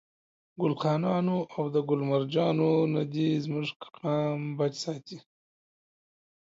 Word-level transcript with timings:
ګل 0.59 0.73
خانانو 0.81 1.37
او 1.53 1.63
ده 1.73 1.81
ګل 1.89 2.01
مرجانو 2.11 2.71
نه 2.93 3.01
دي 3.13 3.27
زموږ 3.43 3.67
قام 3.99 4.39
بچ 4.57 4.73
ساتي. 4.83 5.17